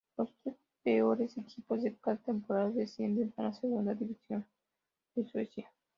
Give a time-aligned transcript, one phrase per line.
[0.17, 4.43] Los tres peores equipos de cada temporada descienden a la Segunda División
[5.13, 5.71] de Suecia.